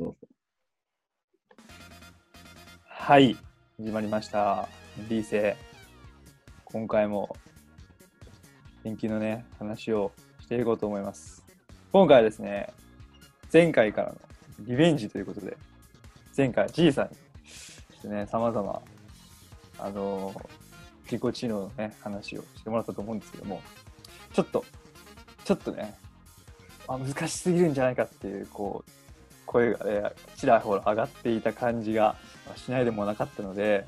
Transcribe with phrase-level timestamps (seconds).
[0.00, 0.16] どうぞ。
[2.86, 3.36] はい、
[3.76, 4.66] 始まりました。
[5.10, 5.54] B 生。
[6.64, 7.36] 今回も
[8.82, 11.44] 研究のね、話をしていこうと思います。
[11.92, 12.72] 今回はですね、
[13.52, 14.18] 前回からの
[14.60, 15.58] リベンジということで、
[16.34, 18.82] 前回 G さんにちょっとね、様々、
[19.78, 20.34] あの
[21.10, 23.60] 自己知能のね、話をしてもらったと思うんですけども、
[24.32, 24.64] ちょっと、
[25.44, 25.94] ちょっとね、
[26.88, 28.99] あ難しすぎるんじゃないかっていう、こう、
[29.50, 30.02] 声がね、
[30.36, 32.14] ちらほら上がっていた感じが
[32.46, 33.84] まあしないでもなかったので、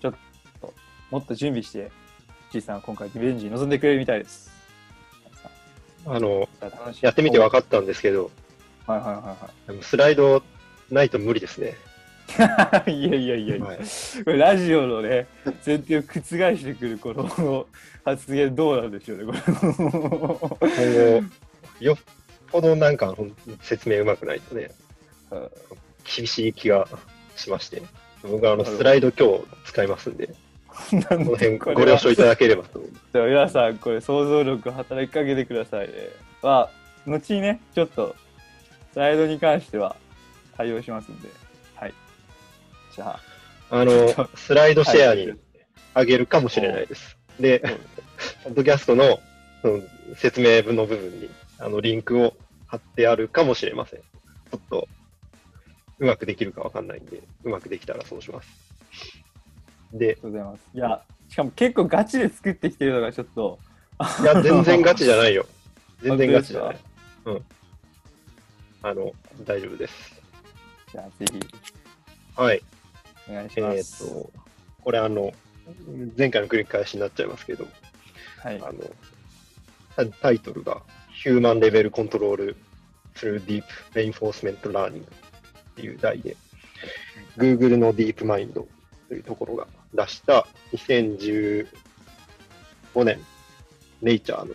[0.00, 0.14] ちょっ
[0.62, 0.72] と、
[1.10, 1.90] もっと準備して、
[2.50, 4.50] G さんは今回リベンジに臨んでくれるみたいです。
[6.06, 6.48] あの、
[7.02, 8.30] やってみて分かったんですけど、
[8.86, 10.42] はいはいはでもスライド
[10.90, 11.74] ないと無理ですね。
[12.90, 13.78] いやいやいや、はい、
[14.24, 15.26] これラジオのね、
[15.66, 17.66] 前提を覆してくるこの
[18.06, 19.40] 発言どうなんでしょうね、これ。
[19.42, 20.58] 今後、
[21.80, 21.98] よ
[22.48, 23.14] っぽどなんか
[23.60, 24.70] 説明うまくないとね、
[25.30, 25.50] うん
[26.16, 26.88] 厳しい気が
[27.36, 27.82] しまして、
[28.22, 32.80] 僕はあのスライド今日使いますんで、この辺ご了承いただければと。
[33.12, 35.92] では皆さん、これ想像力働きかけてくださいね。
[36.42, 36.70] ま
[37.06, 38.16] あ、後にね、ちょっと、
[38.94, 39.96] スライドに関しては
[40.56, 41.28] 対応しますんで。
[41.74, 41.94] はい。
[42.96, 43.20] じゃあ、
[43.70, 45.34] あの、スライドシェアに
[45.92, 47.18] あげるかもしれないです。
[47.38, 47.60] で、
[48.44, 49.20] ポッドキャストの
[49.60, 49.80] その
[50.16, 52.34] 説明文の部分にあのリンクを
[52.66, 54.00] 貼ってあるかもしれません。
[54.00, 54.88] ちょっと
[55.98, 58.48] うまくできるかわかんないんで、うまくできたらそうします。
[59.92, 60.60] でありが、とうございます。
[60.74, 63.58] いや、しかも結構ガチで作ってきてるのがちょっと、
[64.22, 65.46] いや、全然ガチじゃないよ。
[66.00, 66.78] 全然ガチじゃない
[67.24, 67.34] 本。
[67.34, 67.44] うん。
[68.82, 69.12] あの、
[69.44, 70.22] 大丈夫です。
[70.92, 71.40] じゃあ、ぜひ、
[72.36, 72.62] はい。
[73.28, 74.08] お願いしえっ、ます。
[74.08, 74.32] と、
[74.82, 75.32] これあの、
[76.16, 77.66] 前回の繰り返しになっちゃいますけど、
[78.42, 78.56] はい。
[78.62, 78.74] あの、
[79.96, 80.82] タタイトルが
[81.24, 82.54] Human Level Control
[83.14, 85.04] through Deep Reinforcement Learning っ
[85.76, 86.36] ていう題で、
[87.36, 91.66] Google の DeepMind というところが出した2015
[93.04, 93.20] 年、
[94.02, 94.54] Nature の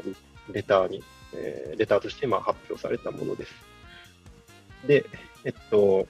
[0.51, 1.03] レターに、
[1.35, 3.53] えーレターとしてまあ発表されたものです。
[4.85, 5.05] で、
[5.43, 6.07] えっと、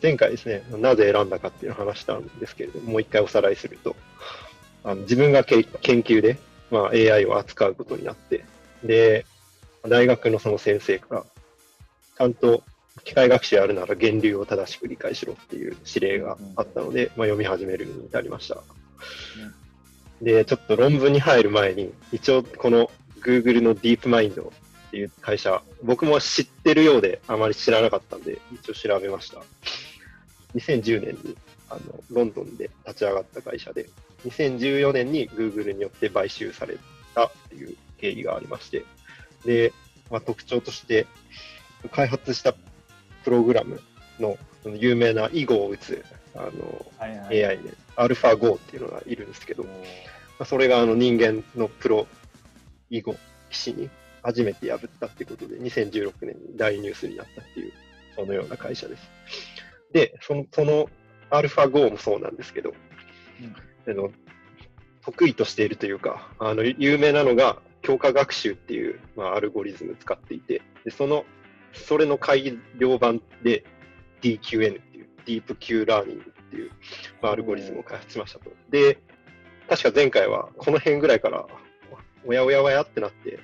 [0.00, 3.96] 前回ですね、なぜ選んだかっていうのを話したんですけれども、もう一回おさらいすると、
[4.84, 6.38] あの自分がけ研究で、
[6.70, 8.44] まあ、AI を扱うことになって、
[8.82, 9.26] で、
[9.88, 11.24] 大学のその先生から、
[12.16, 12.62] ちゃんと
[13.04, 18.62] 機械学習やるなら源流を正しく理解しろっていう指令があったので、まあ、読み始めるに至りました。
[20.20, 22.90] で、ちょっと論文に入る前に、一応この
[23.20, 24.50] Google の DeepMind っ
[24.90, 29.42] ていう会社、僕も知ってるようであまり知らなかったんで、一応調べました。
[30.54, 31.36] 2010年に
[31.70, 33.88] あのロンドンで立ち上がった会社で、
[34.26, 36.76] 2014年に Google によって買収され
[37.14, 38.84] たっていう経緯がありまして、
[39.44, 39.72] で、
[40.10, 41.06] まあ、特徴として、
[41.90, 42.54] 開発した
[43.24, 43.80] プログラム
[44.20, 46.04] の有名な囲碁を打つ
[46.34, 47.44] あのはいはい。
[47.44, 49.70] AI で、AlphaGo っていうのがいるんですけど、ま
[50.40, 52.06] あ、それがあの人間のプロ
[52.90, 53.16] 囲碁棋
[53.50, 53.90] 士に
[54.22, 57.72] 初めて破ったっていうことで、2016年に大ニュースになったっていう、
[58.16, 59.10] そのような会社です。
[59.92, 60.88] で、その、その
[61.30, 62.72] AlphaGo もそうなんですけど、
[63.88, 64.10] あの
[65.04, 71.24] 得意としているというか、あの有名なのが強化学習っていう、まあ、アルゴリズム使っていて、でその、
[71.72, 73.64] それの改良版で
[74.22, 76.70] DQN っていう、ディープ Q ラーニングっていう、
[77.20, 78.50] まあ、アルゴリズムを開発しましたと。
[78.70, 78.98] で、
[79.68, 81.46] 確か前回はこの辺ぐらいから、
[82.24, 83.38] おやおやおやってなって、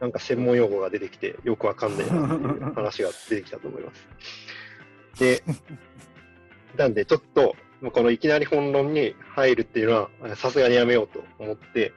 [0.00, 4.08] なんか専門用語が出てきて、よくわかんないなっていう話が出てきたと思います。
[5.18, 5.42] で、
[6.76, 7.54] なんでちょっと、
[7.92, 11.92] このいきなり本論に入るっていうのは、さすがにやめようと思って、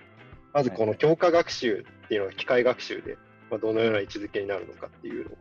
[0.54, 3.18] まずこの強化学習っていうのは機械学習で、
[3.50, 5.38] まあ、どのような位置づけになるのかっていうのを、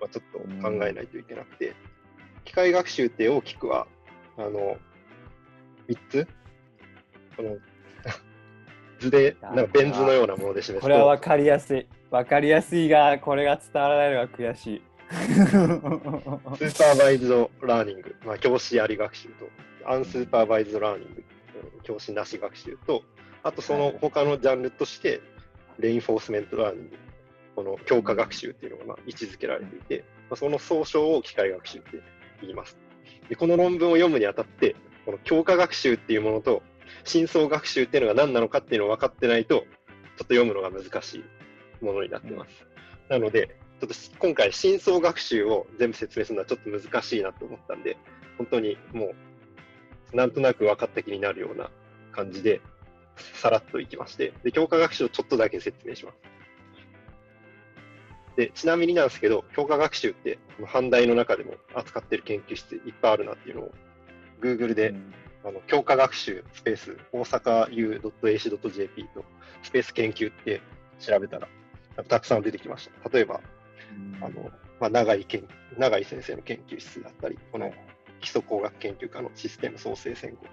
[0.00, 1.74] まあ、ちょっと考えないといけなくて、
[2.44, 3.86] 機械学習って大きくは、
[4.38, 4.76] あの、
[5.88, 6.28] 3つ？
[7.36, 7.56] この
[8.98, 11.86] 図で、なんかベン図のようなもので示すと、これは分かりやすい。
[12.10, 14.82] 分かりやすいが、これが伝わらないのが悔しい。
[15.12, 19.48] super vised learning、まあ、教師あり学習と、
[19.84, 21.26] unsupervised learning、うん
[21.82, 23.04] 教師なし学習と、
[23.46, 25.20] あとその他のジャンルとして、
[25.78, 26.96] reinforcement learning、
[27.54, 32.02] この強化学習っていうのがまあ位置づけられていて、まあ、その総称を機械学習って
[32.40, 32.76] 言います。
[33.28, 36.60] でこの論文を読むにあたって、この強化学習っていうものと、
[37.04, 39.66] 深層学習っていうのが何なのかっていうのを分かってないと、ちょっ
[40.16, 42.50] と読むのが難しいものになってます。
[43.08, 47.96] なので、ちょっと今回、深層学習を全部説明するのはちょっと難しいなと思ったんで、
[48.38, 49.14] 本当にも
[50.12, 51.70] う、なんとなく分かった気になるような
[52.10, 52.60] 感じで、
[53.16, 56.16] さらっといきまして、で、強化学習をちょっとだけ説明します。
[58.36, 63.72] で、ちなみになんですけど、強化学習って、阪大の中でも扱ってる研究室いっぱいあるなっていうのを、
[64.40, 65.14] Google で、うん
[65.46, 69.24] あの強化学習スペース大阪 U.AC.jp と
[69.62, 70.60] スペース研究って
[70.98, 71.46] 調べたら、
[72.08, 73.08] たくさん出てきました。
[73.10, 73.40] 例えば、
[74.20, 75.46] あのまあ、長井研
[75.78, 77.72] 長井先生の研究室だったり、この
[78.20, 80.46] 基礎工学研究科のシステム創生専攻、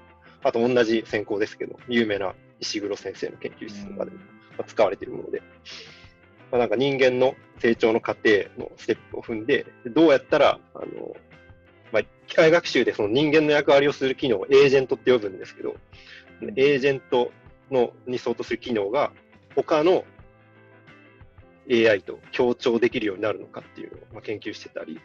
[0.44, 4.24] あと同じ専攻ですけど、有名な石黒先生の研究室とかでもま
[4.60, 5.42] あ使われているもので、
[6.52, 11.16] まあ、なんか人間の成長の過程のステップを踏んで、でどうやったら、あの
[11.92, 15.76] まあ、機械学習でその人間の役割をする機能をエージェントって呼ぶんですけど、
[16.42, 17.32] エージェント
[17.72, 19.12] のに相当する機能が
[19.56, 20.04] 他の
[21.70, 25.00] AI と協調できるようになるのかっていうのをまあ研究してたり、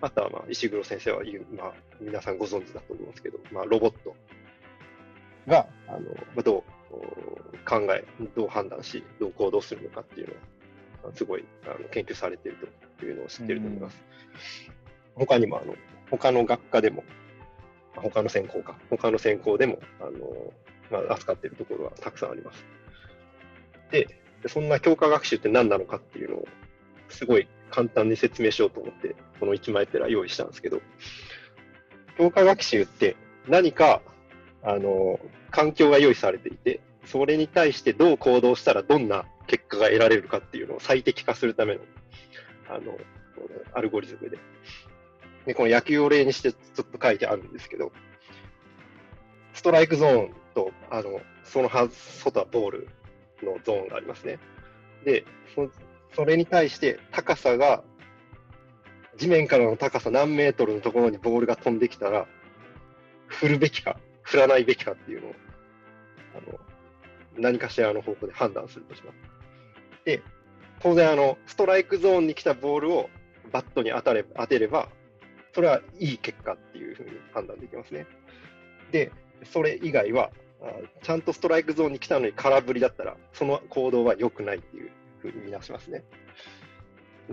[0.00, 4.14] あとはまあ石黒先生は言う、まあ、皆さんご存知だと思うんですけど、まあ、ロボット
[5.46, 6.81] があの、まあ、どうお
[7.64, 8.04] 考え、
[8.36, 12.68] どう判断し、どう行動するのかっていうのは、すごいあの研究されている
[12.98, 14.04] というのを知っていると思います。
[15.14, 15.74] 他にもあの、
[16.10, 17.04] 他の学科でも、
[17.96, 20.52] 他の専攻か、他の専攻でも、あの、
[20.90, 22.64] まあ、扱っているところはたくさんあります。
[23.90, 24.08] で、
[24.42, 26.48] でそんな強化学習って何なのかっていうのを、
[27.08, 30.80] すごい簡単に説明しようと思って、この1枚ペラ用意したんですけど、
[32.18, 33.16] 強化学習って
[33.48, 34.02] 何か、
[34.62, 35.18] あの、
[35.50, 41.80] 環境が用意されていて、それに対してどう行動したらどんな結果が得られるかっていうのを最適化するための、
[42.68, 42.96] あの、
[43.74, 44.38] アルゴリズムで。
[45.46, 47.92] で、この野球を例にしてちょっと書いてあるんですけど、
[49.52, 52.88] ストライクゾーンと、あの、その外はボール
[53.42, 54.38] のゾーンがありますね。
[55.04, 55.24] で、
[55.54, 55.68] そ
[56.14, 57.82] それに対して高さが、
[59.16, 62.26] 地面からの高さ何メートルのところにボールが飛んできたら、
[63.26, 65.34] 振るべきか、振らないべきかっていうのを、
[66.36, 66.60] あの、
[67.36, 69.16] 何かしらの方向で判断するとします。
[70.04, 70.22] で、
[70.80, 73.10] 当然あの、ストライクゾーンに来たボールを
[73.52, 74.88] バットに当たれ当てれば、
[75.54, 78.06] それはいい結果っていうふうに判断できますね。
[78.90, 79.12] で、
[79.44, 80.30] それ以外は、
[81.02, 86.04] ちゃんとストライクゾーンに来たのに空振りだったら、その行動は良くないっていうふうに見なしますね。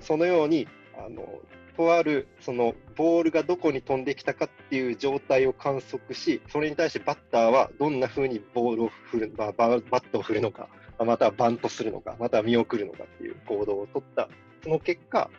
[0.01, 1.41] そのように、あの、
[1.75, 10.67] とある、その、ボールがどこに飛んできたかっていう状態を観測し、それに対してバッターはどんなふうにボールを振る、バババットを振るのか、
[10.99, 14.29] またはバントするのか、または見送るのかっていう行動を取った、
[14.63, 15.29] その結果、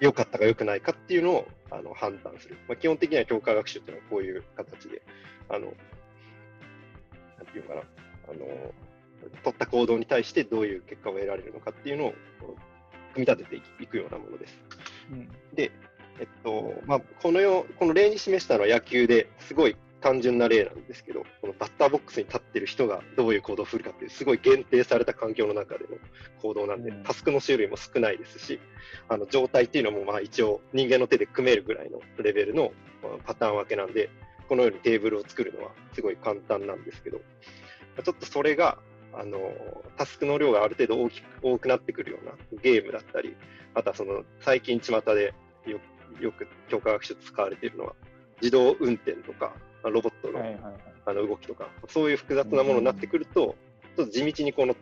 [0.00, 2.56] 良かったか良くないかっていうのをあの判断する。
[2.68, 5.02] まあ、基本的には強化学習っていうのはこういう形で、
[5.48, 5.66] あの、
[7.38, 7.84] なんていうかな、あ
[8.32, 8.72] の、
[9.44, 12.14] 取った行動に対してどういう結果を得られるのかっていうのを
[13.12, 14.58] 組み立てていくようなものです。
[15.10, 15.70] うんで、
[16.20, 25.96] えっと、まあ、このよう、この例に示したのは野球ですごい単純な例なんですけど、このバッターボックスに立ってる人がどういう行動を振るかっていう、すごい限定された環境の中での
[26.42, 28.60] 行動なんで、うんタスクの種類も少ないですし、
[29.08, 32.72] あの状態っていうのもまあ一応人間の手で組めるぐらいのレベルの
[33.02, 34.10] まあパターン分けなんで、
[34.48, 37.20] このようにテーブルを作るのはすごい簡単なんですけど、
[38.02, 38.78] ちょっとそれが、
[39.14, 39.38] あの、
[39.96, 42.32] タスクの量がある程度大きく多くなってくるような
[42.62, 43.36] ゲームだったり、
[43.74, 45.34] あとはその最近巷で
[45.66, 45.80] よ
[46.20, 47.94] よく強化学習で使われているのは、
[48.40, 50.74] 自動運転とか、まあロボットの,、はいはいはい。
[51.04, 53.56] あの動きとか、そういう複雑なものになってくると、
[53.96, 54.76] ちょっと地道にこの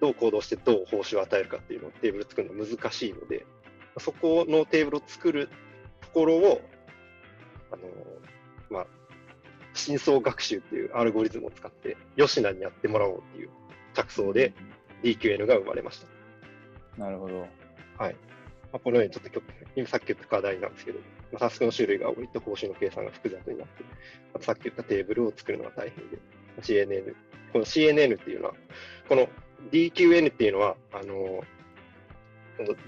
[0.00, 3.46] どう行動してどう報酬を与えるかっていうのをテーブル作るのは難しいので、
[3.98, 5.48] そこのテーブルを作る
[6.00, 6.60] ところを、
[7.70, 7.82] あの
[8.70, 8.86] まあ、
[9.78, 13.50] 深層学習っていうアルゴリズムを使って、吉野にやってもらおうっていう
[13.94, 14.52] 着想で
[15.02, 16.00] DQN が生まれまし
[16.96, 17.02] た。
[17.02, 17.46] なるほど。
[17.96, 18.16] はい。
[18.72, 19.42] まあ、このようにちょっと
[19.76, 20.98] 今さっき言った課題なんですけど、
[21.32, 23.84] まあ、タスクの種類が多いと報酬の計算が複雑になって、
[24.34, 26.18] あとさっき言ったテーブルを作るのが大変で、
[26.60, 27.14] CNN、
[27.52, 28.54] この CNN っていうのは、
[29.08, 29.28] この
[29.70, 31.42] DQN っていうのは、あの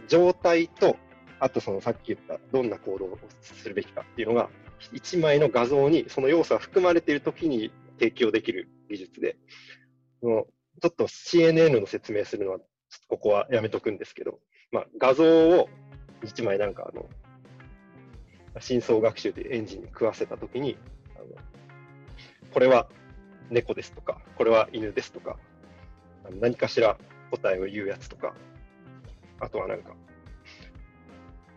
[0.08, 0.96] 状態と、
[1.38, 4.50] あとそのさっき言ったどんな行動をするべきかっていうのが、
[4.92, 9.36] 1枚の画像にその要素が含まれているときに提供できる技術で、
[10.22, 10.46] ちょ
[10.88, 12.58] っと CNN の説明するのは、
[13.08, 14.40] ここはやめとくんですけど、
[14.72, 15.68] まあ、画像を
[16.22, 17.08] 1枚なんかあの、
[18.60, 20.76] 深層学習というエンジンに食わせたときに
[21.16, 21.26] あの、
[22.52, 22.88] これは
[23.50, 25.36] 猫ですとか、これは犬ですとか、
[26.40, 26.96] 何かしら
[27.30, 28.34] 答えを言うやつとか、
[29.40, 29.94] あとはなんか、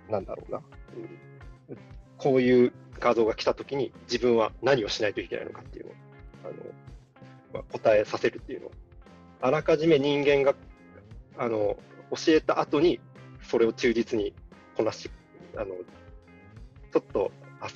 [0.09, 0.61] なんだろうな、
[1.69, 1.77] うん。
[2.23, 5.95] こういう画像が来たときに自分は何をしないといけないのかっていうのを
[6.45, 6.53] あの、
[7.53, 8.71] まあ、答えさせるっていうのを、
[9.41, 10.55] あらかじめ人間が
[11.37, 11.75] あの
[12.11, 13.01] 教えた後に
[13.41, 14.33] それを忠実に
[14.77, 15.11] こなし、
[15.57, 15.65] あの
[16.93, 17.31] ちょっと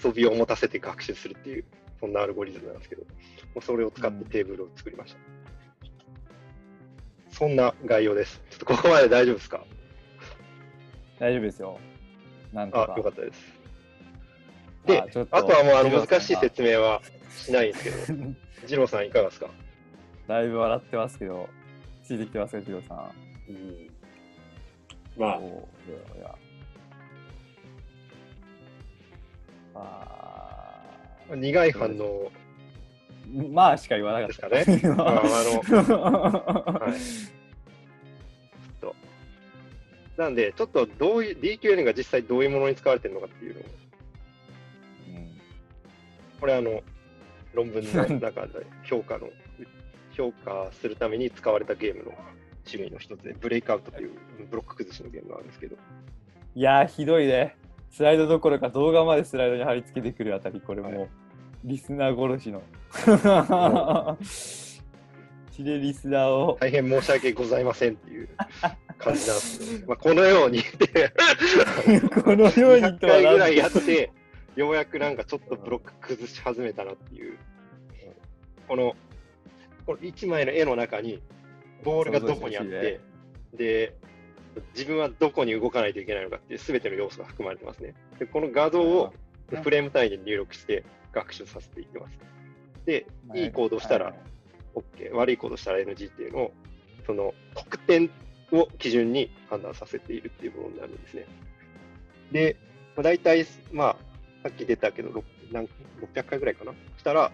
[0.05, 1.65] 遊びを持たせて学習するっていう、
[1.99, 3.03] そんなアルゴリズムなんですけど、
[3.61, 5.19] それを使ってテーブルを作りました。
[7.31, 8.41] そんな概要です。
[8.49, 9.65] ちょっとここまで大丈夫ですか？
[11.19, 11.79] 大丈夫ですよ。
[12.53, 12.93] なんとあ、か。
[12.95, 13.56] よかったです。
[14.87, 15.01] で、
[15.31, 17.01] あとはもうあの難しい説明は
[17.35, 18.19] しないんですけど、
[18.67, 19.49] 二郎さんいかがですか？
[20.27, 21.47] だいぶ笑ってますけど、
[22.03, 23.11] ついてきてますか、ジローさん。
[23.49, 23.89] うん。
[25.17, 26.35] まあ、おーいやいや。
[29.75, 30.81] あ。
[31.35, 32.31] 苦い反応。
[33.29, 34.49] ーまあしか言わなかった。
[34.49, 34.95] ですかね。
[34.97, 35.23] ああ
[35.83, 36.91] の、はい。
[38.81, 38.95] と。
[40.17, 43.86] なんで、ちょっとどういう、DQN が実際どういうものに使われてるのかっていうのを、うん
[46.39, 46.81] これあの、
[47.53, 49.29] 論文の中で評価の、
[50.11, 52.11] 評価するために使われたゲームの
[52.65, 54.11] 種類の一つで、ブレイクアウトという
[54.49, 55.75] ブロック崩しのゲームがあるんですけど、
[56.55, 57.55] いやー、ひどいね。
[57.91, 60.89] スライドどころか動画までスライドに貼り付けてくるあたり、これも。
[60.89, 61.09] う、はい。
[61.63, 62.61] リスナー殺しの。
[65.51, 66.57] 血でリスナーを。
[66.59, 68.29] 大変申し訳ございませんっていう
[68.97, 70.61] 感じなんですけど、まあこのように。
[70.61, 71.13] で、
[72.23, 74.11] このように100とは 回ぐらいなやって、
[74.57, 77.37] ようやくなんかちょっとブロック崩し始めたなっていう、
[78.67, 78.95] この
[79.85, 81.21] この1枚の絵の中に
[81.83, 82.99] ボールがどこにあって、
[83.53, 83.95] で、
[84.73, 87.93] 自分はどこに動かないといけないのかっていう全ての要素が含まれてますね。
[88.17, 89.13] で、この画像を
[89.51, 90.83] うんフレーム単位で入力して
[91.13, 92.17] 学習させていってます。
[92.85, 94.13] で、いい行動したら
[94.75, 96.51] OK、悪い行動したら NG っていうのを、
[97.05, 98.09] その得点
[98.51, 101.25] を基準に判断させているっていうものになるんですね。
[102.31, 102.57] で、
[102.95, 104.06] まあ、大体、まあ、
[104.47, 107.31] さっき出たけど、ろなん600回ぐらいかなしたら、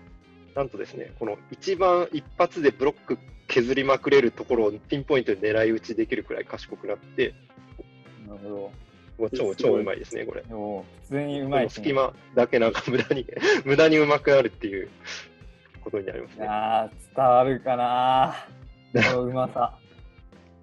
[0.55, 7.35] なんとですね、この一番一発でブロック削りまくれるところをピンポイントで狙い撃ちできるくらい賢くなって、
[8.27, 8.55] なるほど。
[9.19, 10.41] もう超超うまいですね、これ。
[10.41, 11.63] 普通にうこまいね。
[11.65, 13.27] の隙間だけなんか無駄に、
[13.63, 14.89] 無駄にうまくなるっていう
[15.81, 16.45] ことになりますね。
[16.45, 18.35] いやー伝わるかな
[19.11, 19.77] このうまさ。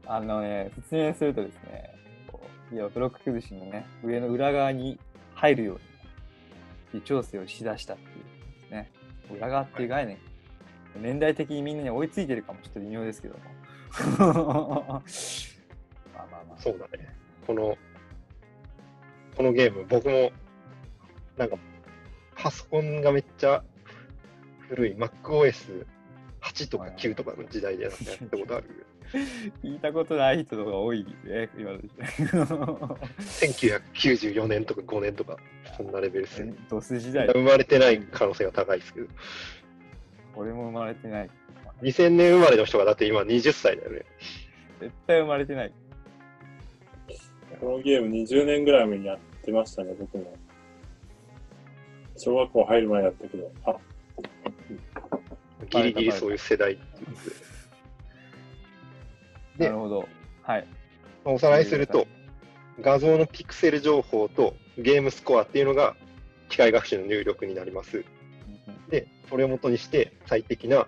[0.07, 1.95] あのね、説明するとですね、
[2.73, 4.99] いやブロック崩しのね、上の裏側に
[5.35, 5.89] 入るように
[6.92, 8.09] 微調整をしだしたっていう
[8.61, 8.90] ですね。
[9.32, 10.18] 裏側っていう概念、
[10.97, 13.44] 年代的にみんなに追いついてるかもちょっと微妙ですけども。
[14.18, 14.30] まあ
[16.30, 16.59] まあまあ。
[16.59, 17.14] そうだね。
[17.47, 17.76] この、
[19.37, 20.32] このゲーム、僕も、
[21.37, 21.56] なんか、
[22.37, 23.62] パソコンがめっちゃ
[24.68, 24.94] 古い
[26.52, 27.92] MacOS8 とか9とかの時代でやっ
[28.30, 28.87] たことある？
[29.64, 32.09] 聞いたことない人が多いね、今の時代。
[33.19, 35.37] 1994年とか5年とか、
[35.76, 36.54] そんなレベルですね。
[36.69, 39.09] ドス時代、生まれてない可能性が高いですけど、
[40.37, 41.30] 俺も生まれてない。
[41.83, 44.04] 2000年生まれの人がだって今20歳だよね。
[44.80, 45.73] 絶対生まれてない。
[47.61, 50.33] このゲーム20年ぐらい前にやってましたね、僕も。
[52.16, 53.76] 小学校入る前だったけど、あ、
[55.70, 57.36] ギリギリそういう世代っていうことで。
[59.58, 60.08] でなるほど。
[60.42, 60.66] はい。
[61.24, 62.06] まあおさらいすると、
[62.80, 65.94] 画像のピクセル情報とゲームスコアっていうのが
[66.48, 68.04] 機械学習の入力になります。
[68.88, 70.86] で、それを元にして最適な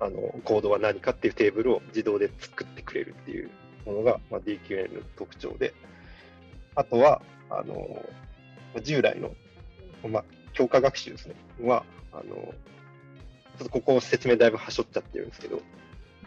[0.00, 3.50] あのコードは何かっていうテーブルを自動で作ってくれるっていう
[3.86, 5.74] ものが、まあ、DQN の特徴で、
[6.74, 8.02] あとは、あの
[8.82, 9.34] 従来の、
[10.08, 12.54] まあ、強化学習ですね、は、あの
[13.58, 15.60] ちょっとここ説明だいぶはしょっちゃってるんですけど、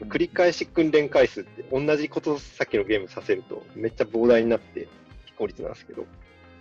[0.02, 4.88] 繰り返し訓練回数って同じことさっきのゲームさせるとめっちゃ膨大になって
[5.26, 6.06] 非効率なんですけど、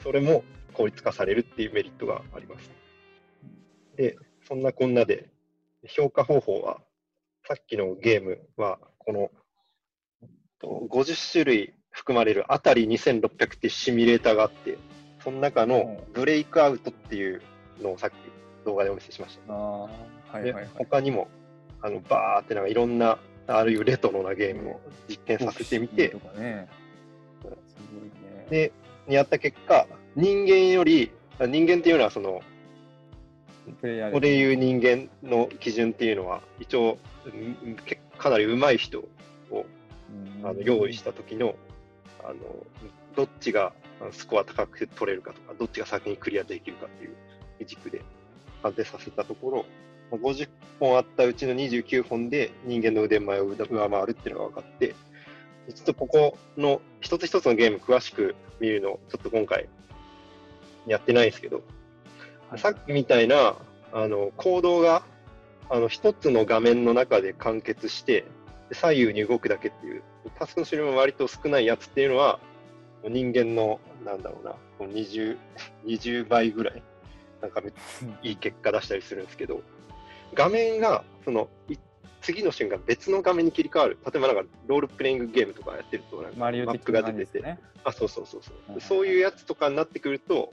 [0.03, 2.71] それも効率化されるっていうメリットがあります。
[3.97, 4.17] で、
[4.47, 5.31] そんなこんなで、
[5.87, 6.81] 評価方法は、
[7.47, 9.31] さっきのゲームは、この
[10.61, 14.79] と50種類含まれるあたり2600っていうシミュレーターがあって、
[15.23, 17.43] その中のブレイクアウトっていう
[17.81, 18.15] のをさっき
[18.65, 20.14] 動画でお見せしました。
[20.35, 20.73] ああ、はいではいはい。
[20.75, 21.29] 他にも、
[21.81, 26.69] あのバーってなんかいろんな、あるいはレトロなゲームを実験させてみてね。
[28.51, 28.73] で、
[29.09, 29.87] やった結果、
[30.17, 32.43] 人間より、あ人間っていうのはその、
[33.67, 33.73] こ
[34.13, 36.99] こでいう人間の基準っていうのは、一応、
[38.19, 39.01] かなり上手い人
[39.51, 39.67] を
[40.41, 41.55] うんあの用意した時の、
[42.23, 42.35] あの、
[43.17, 43.73] どっちが
[44.13, 48.03] スコア高く取れるかとか、どっちが先にクリアできるかっていう軸で
[48.63, 49.67] 判定させたところ、まあ
[50.17, 50.49] 50
[50.81, 54.95] 本あったうちの29本で人間の腕前を上回るっていうのが分かって、
[55.75, 59.69] ちょっとここの一つ一つのゲーム詳しく見るの、ちょっと今回
[60.87, 61.63] やってないんですけど、
[62.51, 62.59] はい。
[62.59, 63.57] さっきみたいな
[63.93, 65.03] あの行動が
[65.71, 68.25] あの一つの画面の中で完結して、
[68.69, 70.03] で左右に動くだけっていう、
[70.39, 72.39] タスクの種類も割と少ないやつっていうのは、
[73.09, 75.37] 人間の、なんだろうな、こう 20,
[75.87, 76.83] 20倍ぐらい、
[77.41, 77.73] なんかめ
[78.23, 79.63] いい結果出したりするんですけど、
[80.35, 81.77] 画面がそのい
[82.21, 83.99] 次の瞬間別の画面に切り替わる。
[84.05, 87.59] 例えばなんかロールプレイングゲームとかやってると、なんかマリオマップが出てて、ね。
[87.85, 90.53] あ、そうそうそうそう、はいそういうやつとかになってくると、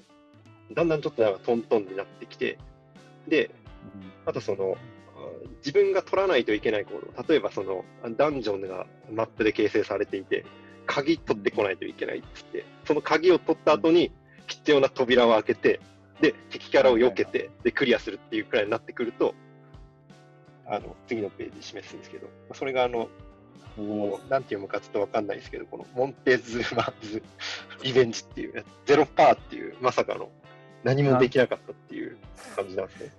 [0.73, 2.57] だんだんちょっとなんかトントンになってきて、
[3.27, 3.51] で、
[4.25, 4.75] あとその、
[5.15, 5.19] あ
[5.59, 7.85] 自分が取らないといけない行動、例えばその
[8.17, 10.45] ダンジョンがマップで形成されていて、
[10.87, 14.11] 鍵取ってこないといけないっつって、その鍵を取った後に
[14.47, 15.79] 必要な扉を開けて、
[16.19, 19.33] で、敵キャラを避けて、で、クリアするっていうくらいになってくると、
[20.71, 23.31] あの、次のページ示すんですけど、それがあの、うん
[23.77, 27.23] もう、なんて読むかちょっとわかんないですけど、このモンテズマーズ
[27.83, 30.29] リベンジっていうやつ、ゼロパーっていう、まさかの
[30.83, 32.17] 何もできなかったっていう
[32.55, 33.11] 感じなんですね。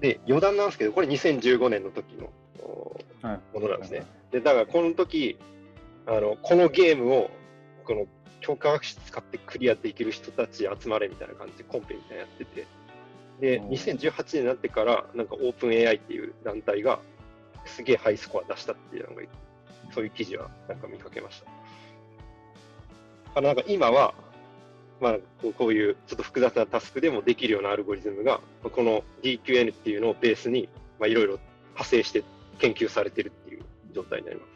[0.00, 2.32] で、余談なんですけど、これ2015年の時の
[3.52, 4.04] ものなんですね。
[4.30, 5.38] で、だからこの時、
[6.06, 7.30] あの、このゲームを、
[7.84, 8.06] この
[8.40, 12.66] 強化学習使ってクリアできる人たち集まれみたいな感じでコンペみたいなのやってて、
[13.42, 17.00] で、おー2018年になってから、なんかオープン AI っていう団体が、
[17.66, 19.22] すげえハイスコア出したっていうのが、
[19.92, 21.50] そういう記事はなんか見かけました。
[23.34, 24.14] あのなんか今は、
[25.00, 25.16] まあ、
[25.58, 30.68] こういうちょっと複雑なタスクでもできるようなアルゴリズムが、この DQN っていうのをベースに、
[31.00, 32.22] まあ、いろいろ派生して
[32.60, 34.52] 研究されてるっていう状態になります。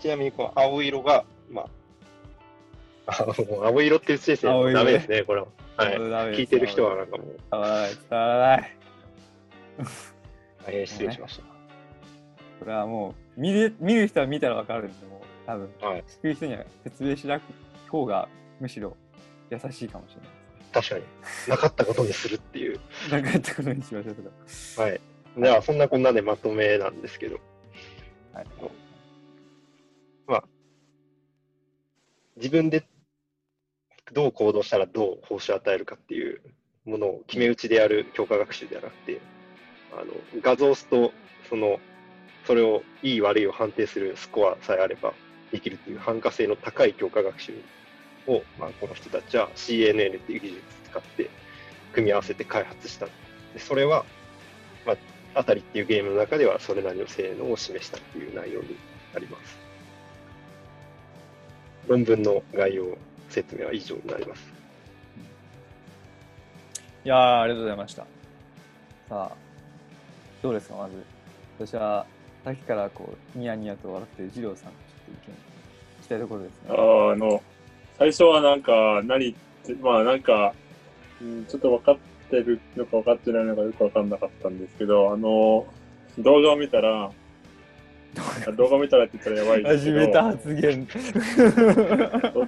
[0.00, 1.68] ちなみに、この青色が、ま
[3.06, 3.26] あ、
[3.62, 5.48] 青色っていう先生、青色ねダメですね、これは。
[5.76, 5.96] はい。
[6.34, 8.76] 聞いてる人はなんかもう、伝わらない、伝わらない。
[10.66, 11.40] 大変失礼しまし
[12.58, 15.86] これはもう見る、見る人は見たらわかるんで、もう多分、た。
[15.86, 16.04] はい。
[16.04, 17.42] 聞く人には説明しなく
[17.90, 18.28] 方が
[18.58, 18.96] むしろ
[19.50, 20.30] 優しいかもしれない
[20.72, 21.04] 確かに。
[21.48, 22.72] なかったことにするっていう。
[22.74, 23.12] です。
[23.12, 24.82] なんかやったことにしましょうけど。
[24.82, 25.00] はい。
[25.38, 27.38] じゃあ、そんなこんなでまとめなんですけど、
[28.32, 28.46] はい。
[32.36, 32.84] 自分で
[34.12, 36.40] どう行動したらどう報酬を与えるかっていう
[36.84, 39.20] ものを決め打ちでやる強化学習ではなくて、
[39.92, 40.06] あの
[40.42, 41.12] 画像すと
[41.48, 41.78] その
[42.46, 45.12] それをいい悪いを判定するスコアさえあれば
[45.50, 47.54] できるという汎可性の高い強化学習
[48.26, 50.60] を、まあ、この人たちは CNN っていう技術を
[50.90, 51.30] 使って
[51.92, 53.06] 組み合わせて開発した。
[53.06, 54.04] でそれは、
[54.86, 54.96] まあ、
[55.34, 58.76] あたりっていうゲームの中ではそれなりの性能を示したっていう内容に
[59.12, 59.58] なります。
[61.88, 64.52] 論文の概要説明は以上になります。
[67.04, 68.02] いやー、ありがとうございました。
[69.08, 69.32] さあ、
[70.42, 70.94] どうですか、まず。
[71.66, 72.06] 私は、
[72.44, 74.72] さっきからこう、ニヤニヤと笑ってる二郎さん、ちょっ
[75.06, 75.34] と意見
[76.00, 76.68] 聞きたいところですね。
[76.70, 77.42] あーあの、
[77.98, 79.34] 最初はなんか、何っ
[79.64, 80.52] て、まあなんか、
[81.20, 81.96] うん、ちょっと分かっ
[82.30, 85.66] てるのか分かってないのかよく分かんなかったんですけど、あの、
[86.18, 87.10] 動画を見たら、あ
[88.56, 90.88] 動画を見たらって言ったらやばいですけど、始めた発言。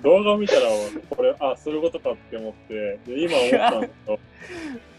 [0.03, 0.61] 動画を見たら、
[1.11, 4.13] これ、あ、そういうことかって思って、で今思ったんですけ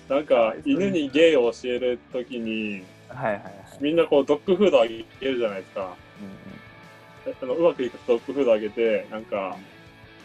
[0.09, 3.53] ど、なんか、犬に芸を教えるときに、はいはいはい。
[3.81, 5.95] みんなこう、ドッグフードあげるじゃないですか。
[6.21, 6.49] うん
[7.41, 9.55] あのうまくいくとドッグフードあげて、なんか、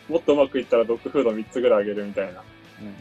[0.09, 2.43] もっとうまくいったらドッグフード3つぐらいあげるみたいな。
[2.81, 2.95] うんうん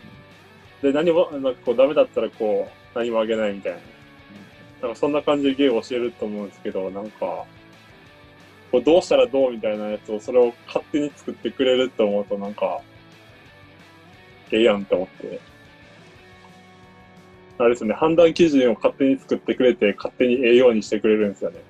[0.83, 3.79] で、何も、なんかこう、ダメだったらこう、何もあげないみたいな。
[4.83, 7.45] なんかそんな感じで芸を教えると思うんですけど、なんか、
[8.69, 12.81] こうどうしたらどうみたいなやつを、それを勝手に作ってくれると思うと、なんか、
[14.51, 15.39] ええやんって思って。
[17.59, 21.61] あれですよね、判断基準を勝手に作ってくれて、勝手にええようにしてくれるんですよね。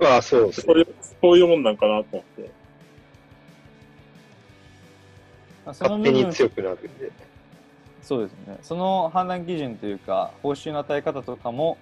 [0.00, 0.64] ああ、そうですね。
[0.64, 2.50] そういう、そういうもんなんかなと思って。
[5.66, 7.10] まあその勝手に強くなるんで。
[8.00, 8.58] そうですね。
[8.62, 11.78] その判断基準というか、報酬の与え方とかも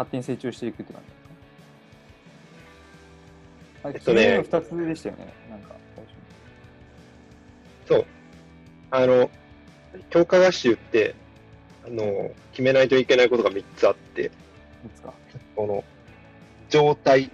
[0.00, 1.20] 勝手に成長していくって感じ
[3.84, 5.34] えっとね決めるの2つでしたよね。
[5.50, 5.74] なんか、
[7.86, 8.06] そう。
[8.90, 9.30] あの、
[10.08, 11.14] 強化合集って、
[11.86, 14.30] あの、決めないといけないことが3つあって、い
[14.94, 15.12] つか。
[15.54, 15.84] この、
[16.70, 17.30] 状態、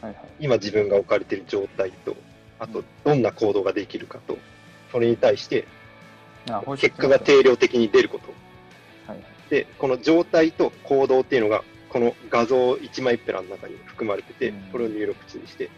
[0.00, 0.16] はいはい。
[0.40, 2.16] 今自分が置かれている状態と、
[2.58, 4.38] あと、どんな行動ができるかと、
[4.92, 5.66] それに対して、
[6.78, 8.45] 結果が定量的に出ること。
[9.50, 9.66] はいはい。
[9.66, 15.70] で、この状態と行動っていうのが、この画像1枚ペラの中に含まれててうん、これを入力値にして、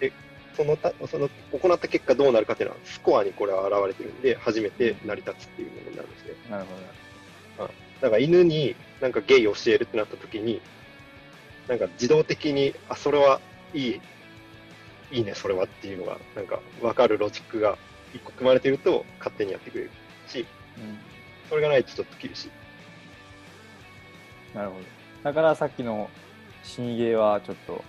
[0.00, 0.12] で、
[0.56, 6.32] そのた、その、行った結果どうなるかっていうのは、スコアにこれは現れてるんで、初めて成り立つっていうものになるんですね。
[6.50, 7.70] なるほど。
[8.00, 10.60] だから犬になんかゲイ教えるってなった時に、
[11.68, 13.40] なんか自動的に、あ、それは
[13.74, 14.00] いい、
[15.12, 17.76] いいね、それはっていうのが、なんか分かるロジックが
[18.14, 19.90] 一個組まれてると、勝手にやってくれる
[20.26, 20.46] し、
[20.78, 20.98] うん。
[21.48, 22.50] それがないとちょっと厳しい。
[24.54, 24.84] なるほど。
[25.22, 26.08] だからさっきの
[26.62, 27.84] 死にゲーはちょっと、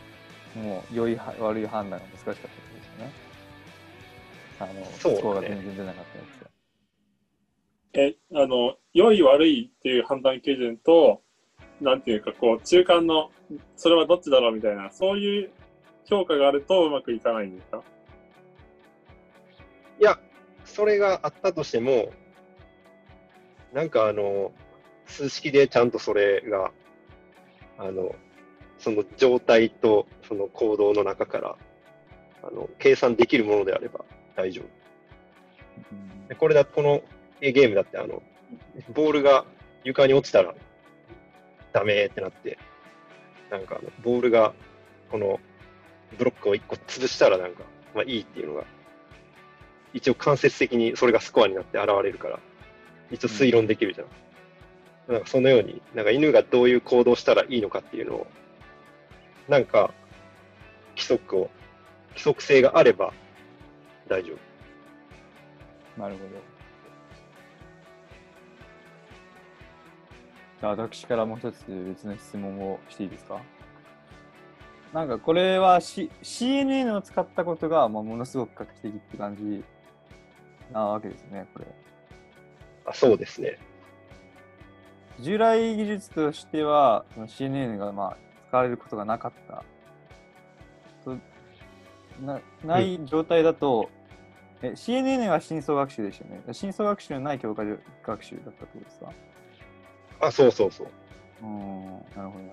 [0.59, 2.47] もう良いは悪い判断が難しかったです
[2.99, 3.11] よね。
[4.59, 6.39] あの、そうだねスコアが全然出なかったやつ
[7.93, 8.15] で。
[8.33, 11.21] え、あの、良い悪いっていう判断基準と、
[11.81, 13.31] なんていうか、こう、中間の、
[13.75, 15.51] それはどっちだろうみたいな、そういう
[16.05, 17.81] 評価があるとうまくいかないんですか？
[19.99, 20.19] いや、
[20.63, 22.11] それがあったとしても、
[23.73, 24.51] なんかあの、
[25.05, 26.71] 数式でちゃんとそれが、
[27.77, 28.15] あの、
[28.79, 31.57] その状態とその行動の中から、
[32.43, 34.65] あの、計算できるものであれば大丈夫。
[35.91, 37.03] うんでこれだ、この
[37.41, 38.23] ゲームだって、あの、
[38.93, 39.43] ボールが
[39.83, 40.55] 床に落ちたら
[41.73, 42.57] ダメってなって、
[43.49, 44.53] なんかあの、ボールが
[45.11, 45.41] この
[46.17, 48.63] ブロックを一個潰したらなんか、まあいいっていうのが、
[49.93, 52.39] 一応間接的にそれがスコアになって現れるから、
[53.11, 54.07] 一応推論できるじゃん。
[55.11, 58.27] なんかそのように、なんか犬がどういう行動したらいいのかっていうのを、
[59.49, 59.93] なんか
[60.91, 61.49] 規則を、
[62.11, 63.13] 規則性があれば
[64.07, 64.33] 大丈
[65.97, 66.01] 夫。
[66.01, 66.25] なるほど。
[70.61, 73.41] じゃあ私からもう一つ別の質問をしていいですか？
[74.93, 79.63] なんかこれは、C、CNN を使ったことが、まあ、ものすごく画期的って感じ
[80.71, 81.65] なわけですね、これ。
[82.85, 83.57] あそうですね。
[85.21, 88.17] 従来技術としては、その CNN がまあ
[88.49, 89.63] 使われることがなかった。
[91.03, 91.17] と
[92.21, 93.89] なない状態だと、
[94.61, 96.53] え CNN は深層学習でしたよね。
[96.53, 97.63] 深層学習のない教科
[98.03, 99.11] 学習だったってことですか？
[100.27, 100.87] あ、そうそうそう。
[101.41, 102.45] うーん、なるほど。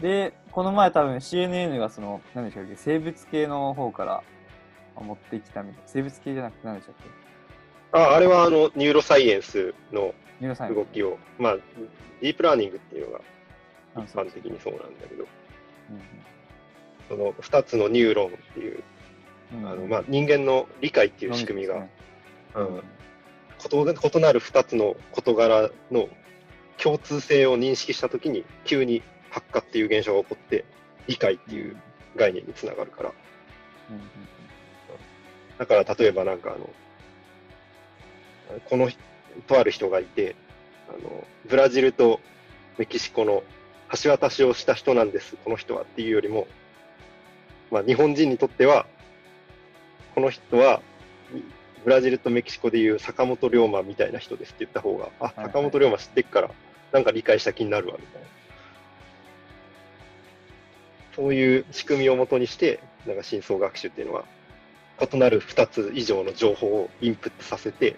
[0.00, 4.22] で、この前多分 CNN がその、何でしたっけ、生物系の方から
[4.96, 5.88] あ持ってきたみたいな。
[5.88, 7.29] 生物系じゃなくて何でしたっけ？
[7.92, 11.56] あ、あれはあの、 neuroscience の動きを、まあ、
[12.20, 13.20] ディープラーニングっていうのが
[14.04, 16.00] 一般的にそうなんだけど、うん
[17.10, 18.84] その2つのニューロンっていう、
[19.52, 19.68] うん。
[19.68, 21.88] あのまあ、人間の理解っていう仕組みが、
[22.54, 22.82] うん。
[23.58, 26.08] 異異なる2つの事柄の
[26.78, 30.64] 共通性を認識したときに、急に発火っていう現象が起こって、
[31.08, 31.76] 理解っていう
[32.14, 33.12] 概念につながるから。
[35.58, 36.70] だから例えばなんかあの、
[38.66, 38.98] この人
[39.46, 40.36] とある人がいて、
[40.88, 42.20] あの、ブラジルと
[42.78, 43.42] メキシコの
[44.02, 46.46] 橋渡しをした人なんです、この人はっていうよりも、
[47.70, 48.86] まあ日本人にとっては、
[50.14, 50.82] この人は、
[51.84, 56.50] ブラジルとメキシコでいう坂本龍馬みたいな人ですって言った方が、あ、はい坂本龍馬知ってっから、
[56.92, 58.28] なんか理解した気になるわ、みたいな。
[61.16, 64.24] そういう仕組みをもとにして、なんか深層学習っていうのは、
[65.00, 67.96] 異なる2つ以上の情報をインプットさせて、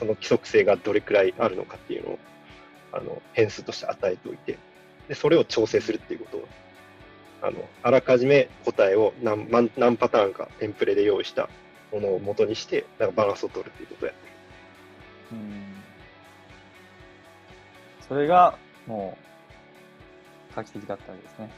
[0.00, 2.18] その規則性がどれくらいあるのかっていうのを、
[2.92, 4.56] あの、変数として与えておいて、
[5.08, 6.48] で、それを調整するっていうことを、
[7.42, 11.50] あの、あらかじめ答えを何何何パターンかテンプレで用意した
[11.92, 14.32] ものを元にして、なんかバランスを取るっていうことをやってる。
[15.32, 15.64] うん
[18.08, 18.58] それが
[18.88, 19.16] も
[20.50, 21.50] う画期的だったわけですね。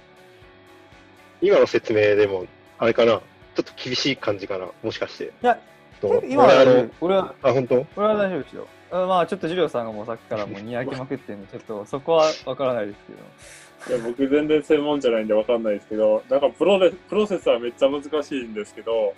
[1.41, 2.47] 今の説明でも、
[2.79, 3.21] あれかな、ちょ
[3.61, 5.25] っと厳しい感じかな、もしかして。
[5.27, 5.59] いや、
[6.03, 7.87] と今は俺あの、俺は、あ、本当？
[7.97, 8.67] 俺は大丈夫ですよ。
[8.91, 13.97] あまあちょっと二郎さんがもうさっきからもうにやけまくってるんで、ちょっとそこはわからないですけど。
[13.97, 19.15] いや、僕全然専門じゃないんでわかんないですけど、なんかプロレプロセスはめっちゃ難しいんですけど、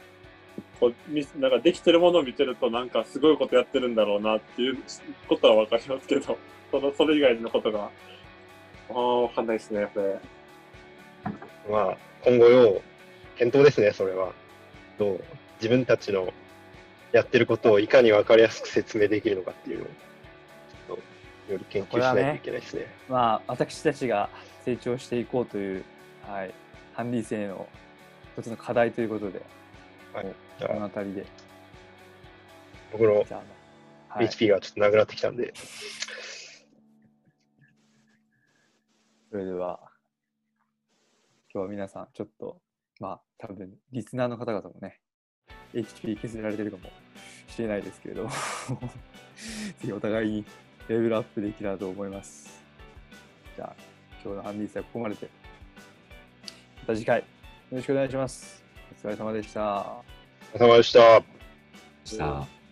[0.78, 4.78] こうみなんかできてるものを見てるとなんかすごいことやってるんだろうなっていう
[5.28, 6.38] ことはわかりますけど、
[6.70, 7.90] そのそれ以外のことが、
[8.90, 10.18] ああ、わかんないですね、これ。
[11.70, 12.82] まあ、今後要
[13.36, 14.32] 検討ですね、それは。
[14.98, 15.20] どう？
[15.56, 16.32] 自分たちの
[17.14, 20.96] やってることをいかに分かりやすく説明できるのかっていうのを、ちょっ
[21.46, 22.87] とより研究しないといけないですね。
[23.09, 24.29] まあ私たちが
[24.64, 25.85] 成長していこうという、
[26.27, 26.53] はい、
[26.92, 27.68] ハンディ生の
[28.37, 29.40] 一つの課題ということで、
[30.12, 31.27] はいこの辺りで。
[32.90, 33.24] 僕の
[34.16, 35.55] HP がちょっとなくなってきたんで、
[39.31, 39.79] それでは、
[41.53, 42.61] 今日は皆さん、ちょっと、
[42.98, 45.00] まあ、多分リスナーの方々もね、
[45.72, 47.03] HP 削られてるかも
[47.48, 48.37] しれないですけれども、 ぜ
[49.83, 50.44] ひお互いに
[50.88, 52.62] レベルアップできたらと思います。
[53.57, 53.74] じゃあ、
[54.22, 55.28] 今日のハンディスはここまでで、
[56.80, 57.24] また次回、よ
[57.72, 58.62] ろしくお願いします。
[59.04, 59.62] お疲れ様でした。
[60.54, 61.22] お疲れ様でした。
[62.04, 62.63] した